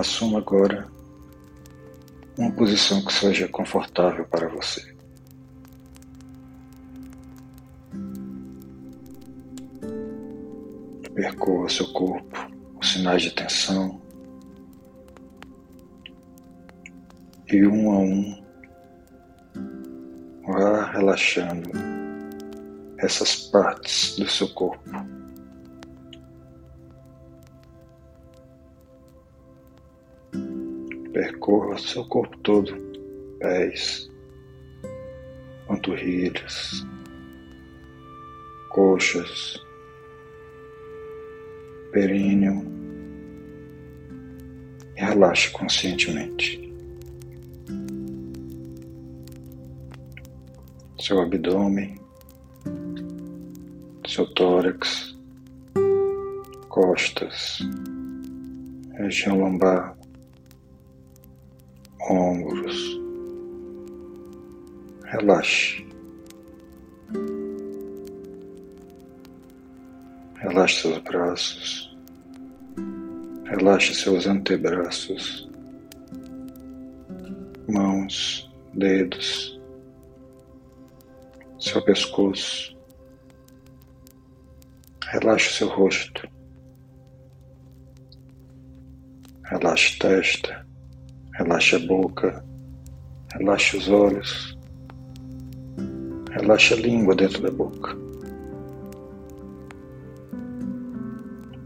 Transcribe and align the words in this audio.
Assuma 0.00 0.38
agora 0.38 0.90
uma 2.38 2.50
posição 2.52 3.04
que 3.04 3.12
seja 3.12 3.46
confortável 3.48 4.24
para 4.28 4.48
você. 4.48 4.96
Percorra 11.14 11.68
seu 11.68 11.92
corpo, 11.92 12.50
os 12.80 12.90
sinais 12.90 13.20
de 13.20 13.30
tensão, 13.32 14.00
e 17.52 17.66
um 17.66 17.92
a 17.92 17.98
um 17.98 18.44
vá 20.46 20.92
relaxando 20.92 21.72
essas 23.00 23.36
partes 23.50 24.16
do 24.16 24.26
seu 24.26 24.48
corpo. 24.54 25.09
Percorra 31.30 31.78
seu 31.78 32.04
corpo 32.06 32.36
todo, 32.38 32.76
pés, 33.38 34.10
panturrilhas, 35.68 36.84
coxas, 38.68 39.64
períneo 41.92 42.64
e 44.96 45.00
relaxe 45.00 45.50
conscientemente. 45.50 46.74
Seu 50.98 51.20
abdômen, 51.20 51.94
seu 54.04 54.26
tórax, 54.34 55.16
costas, 56.68 57.60
região 58.98 59.38
lombar, 59.38 59.96
ombros. 62.10 63.00
Relaxe. 65.04 65.86
Relaxe 70.36 70.82
seus 70.82 70.98
braços. 70.98 71.96
Relaxe 73.44 73.94
seus 73.94 74.26
antebraços, 74.28 75.50
mãos, 77.68 78.48
dedos, 78.72 79.60
seu 81.58 81.82
pescoço. 81.82 82.76
Relaxe 85.04 85.52
seu 85.54 85.66
rosto. 85.66 86.28
Relaxe 89.42 89.98
testa. 89.98 90.69
Relaxe 91.40 91.74
a 91.74 91.78
boca. 91.78 92.44
Relaxe 93.32 93.78
os 93.78 93.88
olhos. 93.88 94.58
Relaxe 96.32 96.74
a 96.74 96.76
língua 96.76 97.14
dentro 97.14 97.40
da 97.40 97.50
boca. 97.50 97.96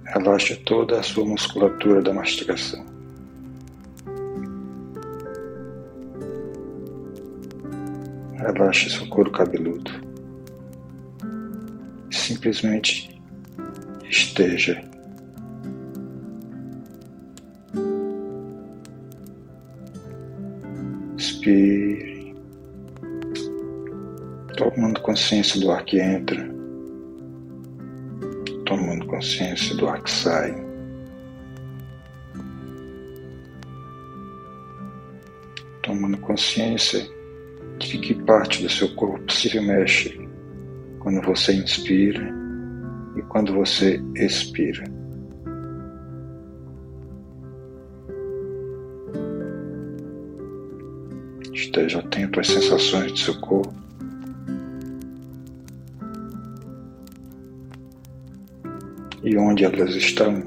Relaxe 0.04 0.54
toda 0.58 1.00
a 1.00 1.02
sua 1.02 1.24
musculatura 1.24 2.00
da 2.00 2.14
mastigação. 2.14 2.86
Relaxe 8.34 8.90
seu 8.90 9.08
couro 9.08 9.32
cabeludo. 9.32 9.90
Simplesmente 12.12 13.20
esteja. 14.08 14.93
Inspire, 21.44 22.34
tomando 24.56 24.98
consciência 25.02 25.60
do 25.60 25.70
ar 25.70 25.84
que 25.84 26.00
entra, 26.00 26.42
tomando 28.64 29.04
consciência 29.06 29.76
do 29.76 29.86
ar 29.86 30.02
que 30.02 30.10
sai. 30.10 30.54
Tomando 35.82 36.16
consciência 36.18 37.06
de 37.78 37.98
que 37.98 38.14
parte 38.22 38.62
do 38.62 38.70
seu 38.70 38.94
corpo 38.94 39.30
se 39.30 39.60
mexe 39.60 40.18
quando 41.00 41.20
você 41.20 41.52
inspira 41.52 42.26
e 43.16 43.22
quando 43.22 43.52
você 43.52 44.02
expira. 44.16 45.03
Esteja 51.74 51.98
atento 51.98 52.38
às 52.38 52.46
sensações 52.46 53.10
do 53.10 53.18
seu 53.18 53.40
corpo. 53.40 53.74
E 59.24 59.36
onde 59.36 59.64
elas 59.64 59.92
estão 59.96 60.40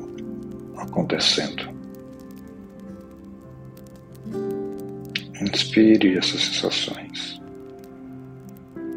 acontecendo. 0.78 1.68
Inspire 5.42 6.18
essas 6.18 6.46
sensações. 6.46 7.42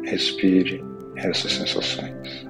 Respire 0.05 0.81
essas 1.17 1.51
sensações. 1.51 2.47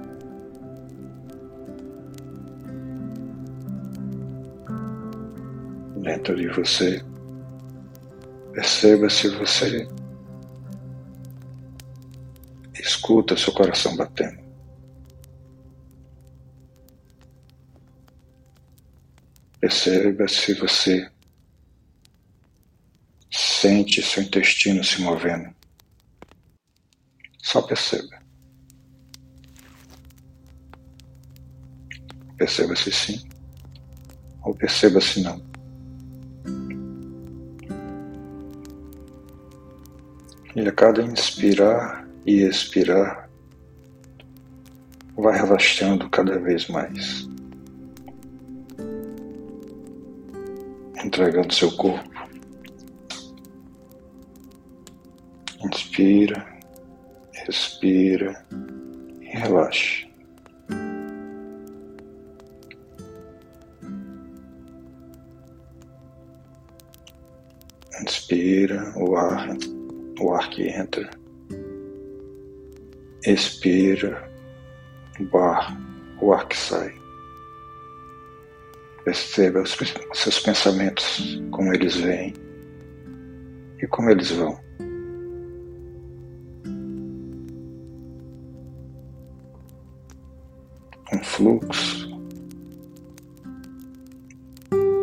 Dentro 5.96 6.36
de 6.36 6.46
você, 6.50 7.02
perceba 8.52 9.08
se 9.08 9.28
você 9.28 9.88
escuta 12.74 13.36
seu 13.36 13.52
coração 13.52 13.96
batendo. 13.96 14.42
Perceba 19.60 20.26
se 20.28 20.54
você 20.54 21.12
Sente 23.62 24.02
seu 24.02 24.24
intestino 24.24 24.82
se 24.82 25.00
movendo. 25.00 25.54
Só 27.38 27.62
perceba. 27.62 28.20
Perceba 32.36 32.74
se 32.74 32.90
sim 32.90 33.28
ou 34.42 34.52
perceba 34.52 35.00
se 35.00 35.20
não. 35.22 35.51
E 40.54 40.60
a 40.60 40.72
cada 40.72 41.02
inspirar 41.02 42.06
e 42.26 42.42
expirar, 42.42 43.28
vai 45.16 45.36
relaxando 45.38 46.08
cada 46.10 46.38
vez 46.38 46.68
mais, 46.68 47.28
entregando 51.02 51.52
seu 51.52 51.70
corpo 51.76 52.12
Inspira, 55.64 56.44
expira 57.48 58.44
e 59.20 59.26
relaxa. 59.26 60.08
Inspira 68.02 68.92
o 68.96 69.14
ar, 69.14 69.56
o 70.22 70.34
ar 70.34 70.48
que 70.50 70.68
entra. 70.68 71.08
Expira 73.26 74.30
o 75.32 75.38
ar, 75.38 75.76
o 76.20 76.32
ar 76.32 76.46
que 76.48 76.56
sai. 76.56 76.94
Perceba 79.04 79.62
os 79.62 79.76
seus 80.14 80.38
pensamentos, 80.40 81.42
como 81.50 81.74
eles 81.74 81.96
vêm 81.96 82.32
e 83.82 83.86
como 83.88 84.10
eles 84.10 84.30
vão. 84.30 84.62
fluxo 91.32 92.10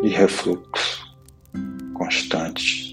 e 0.02 0.08
refluxo 0.08 1.16
constantes, 1.92 2.89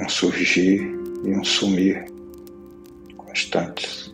um 0.00 0.08
surgir 0.08 0.80
e 1.24 1.34
um 1.34 1.44
sumir 1.44 2.04
constantes. 3.16 4.12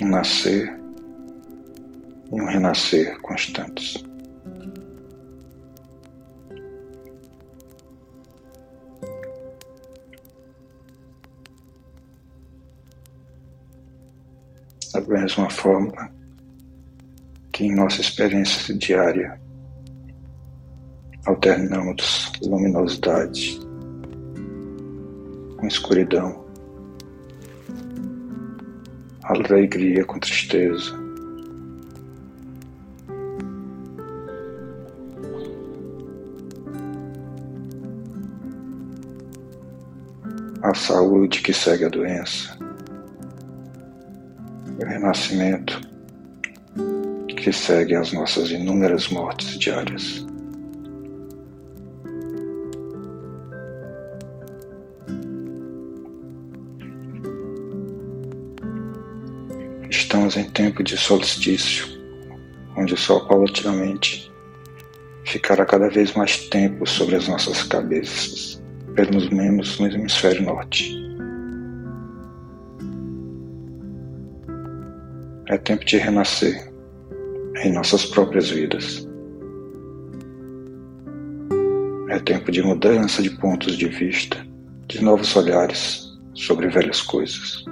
Um 0.00 0.08
nascer 0.08 0.78
e 2.32 2.40
um 2.40 2.46
renascer 2.46 3.20
constantes. 3.20 4.02
da 14.92 15.00
mesma 15.00 15.48
forma 15.48 16.21
que 17.52 17.66
em 17.66 17.74
nossa 17.74 18.00
experiência 18.00 18.74
diária 18.74 19.38
alternamos 21.26 22.32
luminosidade 22.42 23.60
com 25.58 25.66
escuridão, 25.66 26.44
alegria 29.22 30.04
com 30.04 30.18
tristeza, 30.18 31.00
a 40.62 40.74
saúde 40.74 41.42
que 41.42 41.52
segue 41.52 41.84
a 41.84 41.88
doença, 41.88 42.58
o 44.80 44.84
renascimento 44.84 45.91
que 47.42 47.52
segue 47.52 47.96
as 47.96 48.12
nossas 48.12 48.52
inúmeras 48.52 49.08
mortes 49.08 49.58
diárias. 49.58 50.24
Estamos 59.90 60.36
em 60.36 60.48
tempo 60.50 60.84
de 60.84 60.96
solstício, 60.96 61.88
onde 62.76 62.94
o 62.94 62.96
sol 62.96 63.26
paulatinamente 63.26 64.32
ficará 65.24 65.66
cada 65.66 65.88
vez 65.90 66.12
mais 66.12 66.48
tempo 66.48 66.86
sobre 66.86 67.16
as 67.16 67.26
nossas 67.26 67.64
cabeças 67.64 68.62
pelo 68.94 69.34
menos 69.34 69.80
no 69.80 69.86
hemisfério 69.88 70.42
norte. 70.42 70.94
É 75.48 75.58
tempo 75.58 75.84
de 75.84 75.96
renascer 75.96 76.71
em 77.56 77.72
nossas 77.72 78.04
próprias 78.04 78.50
vidas. 78.50 79.08
É 82.08 82.18
tempo 82.18 82.50
de 82.52 82.62
mudança 82.62 83.22
de 83.22 83.30
pontos 83.30 83.76
de 83.76 83.88
vista, 83.88 84.36
de 84.88 85.02
novos 85.02 85.34
olhares 85.36 86.18
sobre 86.34 86.68
velhas 86.68 87.00
coisas, 87.00 87.64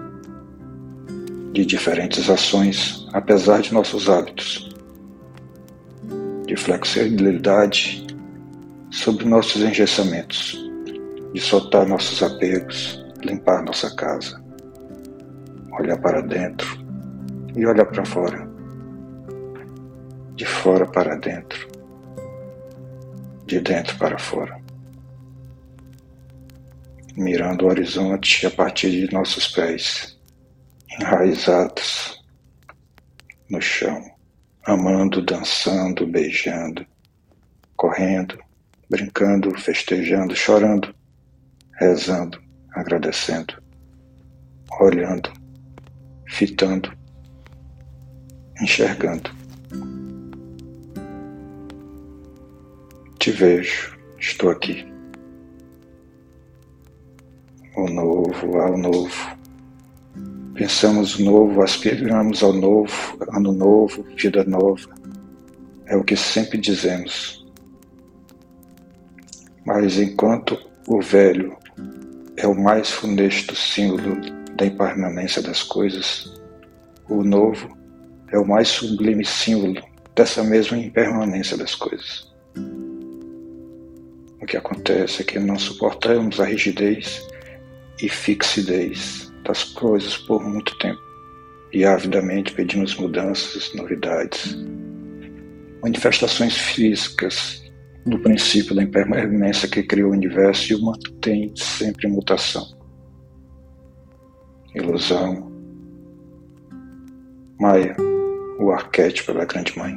de 1.53 1.65
diferentes 1.65 2.31
ações, 2.31 3.07
apesar 3.13 3.61
de 3.61 3.75
nossos 3.75 4.09
hábitos, 4.09 4.75
de 6.47 6.57
flexibilidade 6.57 8.07
sobre 8.91 9.25
nossos 9.27 9.63
engessamentos 9.63 10.71
de 11.33 11.41
soltar 11.41 11.87
nossos 11.87 12.23
apegos, 12.23 13.05
limpar 13.23 13.63
nossa 13.63 13.95
casa, 13.95 14.43
olhar 15.79 15.99
para 16.01 16.21
dentro 16.23 16.67
e 17.55 17.65
olhar 17.65 17.87
para 17.87 18.05
fora, 18.05 18.50
de 20.41 20.47
fora 20.47 20.87
para 20.87 21.17
dentro, 21.17 21.69
de 23.45 23.61
dentro 23.61 23.99
para 23.99 24.19
fora, 24.19 24.59
mirando 27.15 27.67
o 27.67 27.69
horizonte 27.69 28.47
a 28.47 28.51
partir 28.51 28.91
de 28.91 29.13
nossos 29.13 29.49
pés, 29.49 30.19
enraizados 30.99 32.25
no 33.51 33.61
chão, 33.61 34.03
amando, 34.65 35.21
dançando, 35.21 36.07
beijando, 36.07 36.87
correndo, 37.77 38.43
brincando, 38.89 39.51
festejando, 39.59 40.35
chorando 40.35 40.95
rezando, 41.73 42.41
agradecendo, 42.73 43.63
olhando, 44.81 45.31
fitando, 46.27 46.91
enxergando. 48.59 49.39
Te 53.21 53.31
vejo, 53.33 53.99
estou 54.19 54.49
aqui. 54.49 54.91
O 57.77 57.87
novo, 57.87 58.59
ao 58.59 58.79
novo. 58.79 59.37
Pensamos 60.55 61.19
novo, 61.19 61.63
aspiramos 61.63 62.43
ao 62.43 62.55
novo, 62.55 63.19
ano 63.31 63.53
novo, 63.53 64.07
vida 64.17 64.43
nova. 64.45 64.89
É 65.85 65.95
o 65.99 66.03
que 66.03 66.17
sempre 66.17 66.57
dizemos. 66.57 67.47
Mas 69.67 69.99
enquanto 69.99 70.59
o 70.89 71.03
velho 71.03 71.59
é 72.39 72.47
o 72.47 72.59
mais 72.59 72.91
funesto 72.91 73.55
símbolo 73.55 74.17
da 74.57 74.65
impermanência 74.65 75.43
das 75.43 75.63
coisas. 75.63 76.41
O 77.07 77.23
novo 77.23 77.77
é 78.29 78.39
o 78.39 78.49
mais 78.49 78.69
sublime 78.69 79.27
símbolo 79.27 79.87
dessa 80.15 80.43
mesma 80.43 80.79
impermanência 80.79 81.59
das 81.59 81.75
coisas. 81.75 82.30
Que 84.51 84.57
acontece 84.57 85.23
é 85.23 85.25
que 85.25 85.39
não 85.39 85.57
suportamos 85.57 86.41
a 86.41 86.45
rigidez 86.45 87.25
e 88.03 88.09
fixidez 88.09 89.33
das 89.45 89.63
coisas 89.63 90.17
por 90.17 90.43
muito 90.43 90.77
tempo 90.79 91.01
e 91.73 91.85
avidamente 91.85 92.53
pedimos 92.53 92.97
mudanças, 92.97 93.73
novidades, 93.77 94.59
manifestações 95.81 96.57
físicas 96.57 97.63
do 98.05 98.19
princípio 98.19 98.75
da 98.75 98.83
impermanência 98.83 99.69
que 99.69 99.85
criou 99.85 100.11
o 100.11 100.15
universo 100.15 100.73
e 100.73 100.75
o 100.75 100.83
mantém 100.83 101.53
sempre 101.55 102.09
em 102.09 102.11
mutação. 102.11 102.77
Ilusão. 104.75 105.49
Maia, 107.61 107.95
o 108.59 108.73
arquétipo 108.73 109.33
da 109.33 109.45
Grande 109.45 109.79
Mãe. 109.79 109.97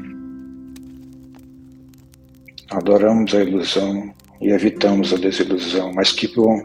Adoramos 2.70 3.34
a 3.34 3.44
ilusão 3.44 4.14
e 4.44 4.52
evitamos 4.52 5.14
a 5.14 5.18
desilusão, 5.18 5.94
mas 5.94 6.12
que 6.12 6.28
bom 6.36 6.64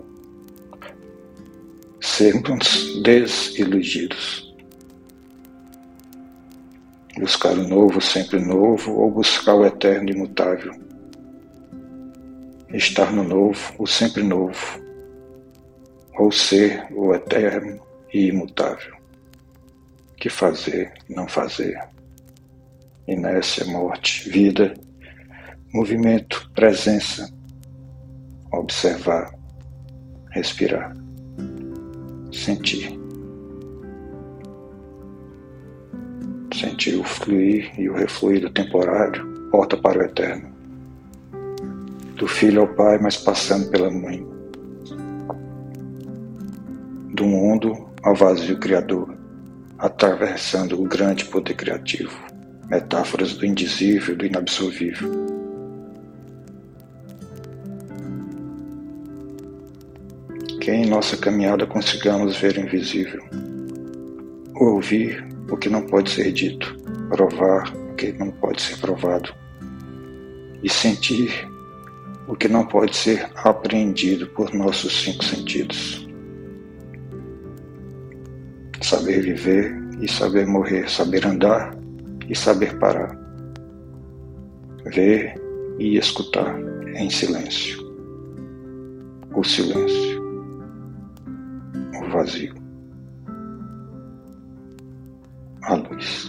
sermos 2.01 3.01
desiludidos. 3.03 4.53
Buscar 7.19 7.57
o 7.57 7.67
novo, 7.67 8.01
sempre 8.01 8.41
novo, 8.41 8.93
ou 8.93 9.11
buscar 9.11 9.55
o 9.55 9.65
eterno 9.65 10.11
imutável 10.11 10.89
estar 12.73 13.13
no 13.13 13.25
novo, 13.25 13.75
o 13.79 13.87
sempre 13.87 14.23
novo, 14.23 14.83
ou 16.19 16.31
ser 16.31 16.87
o 16.93 17.15
eterno 17.15 17.81
e 18.13 18.27
imutável. 18.27 18.95
Que 20.17 20.29
fazer, 20.29 20.93
não 21.09 21.27
fazer? 21.27 21.81
Inércia, 23.07 23.65
morte, 23.65 24.29
vida, 24.29 24.75
movimento, 25.73 26.51
presença, 26.55 27.33
observar, 28.53 29.35
respirar, 30.31 30.97
sentir. 32.33 32.99
Sentir 36.55 36.97
o 36.97 37.05
fluir 37.05 37.73
e 37.79 37.89
o 37.89 37.95
refluir 37.95 38.41
do 38.41 38.51
temporário, 38.51 39.25
porta 39.51 39.77
para 39.77 39.99
o 39.99 40.03
eterno 40.03 40.59
do 42.19 42.27
filho 42.27 42.63
ao 42.63 42.69
pai, 42.69 42.99
mas 43.01 43.17
passando 43.17 43.71
pela 43.71 43.91
mãe. 43.91 44.27
Do 47.15 47.25
mundo 47.25 47.89
ao 48.03 48.15
vazio 48.15 48.59
criador, 48.59 49.17
atravessando 49.79 50.81
o 50.81 50.85
grande 50.85 51.25
poder 51.25 51.55
criativo, 51.55 52.19
metáforas 52.69 53.35
do 53.35 53.47
indizível, 53.47 54.17
do 54.17 54.27
inabsorvível. 54.27 55.28
Que 60.69 60.75
em 60.75 60.85
nossa 60.85 61.17
caminhada 61.17 61.67
consigamos 61.67 62.37
ver 62.37 62.59
o 62.59 62.61
invisível, 62.61 63.25
ouvir 64.55 65.27
o 65.51 65.57
que 65.57 65.71
não 65.71 65.81
pode 65.81 66.11
ser 66.11 66.31
dito, 66.31 66.77
provar 67.09 67.75
o 67.75 67.95
que 67.95 68.13
não 68.13 68.31
pode 68.33 68.61
ser 68.61 68.77
provado 68.77 69.35
e 70.63 70.69
sentir 70.69 71.49
o 72.27 72.37
que 72.37 72.49
não 72.49 72.67
pode 72.67 72.95
ser 72.95 73.31
apreendido 73.37 74.27
por 74.27 74.53
nossos 74.53 75.05
cinco 75.05 75.25
sentidos. 75.25 76.07
Saber 78.83 79.23
viver 79.23 79.75
e 80.03 80.07
saber 80.07 80.47
morrer, 80.47 80.87
saber 80.91 81.27
andar 81.27 81.75
e 82.29 82.37
saber 82.37 82.79
parar, 82.79 83.19
ver 84.85 85.35
e 85.79 85.97
escutar 85.97 86.61
em 86.95 87.09
silêncio. 87.09 87.79
O 89.35 89.43
silêncio, 89.43 90.08
vazio, 92.19 92.53
a 95.63 95.75
luz. 95.77 96.28